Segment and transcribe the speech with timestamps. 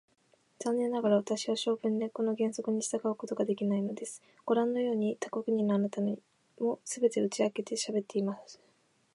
[0.57, 4.23] 残念ながら、私は性分でこの原則に従うことができないのです。
[4.47, 6.17] ごらんのように、他国者のあなたに
[6.59, 8.59] も、すべて打ち明けてしゃべってしまいます。